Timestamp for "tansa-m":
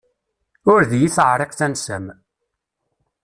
1.55-2.05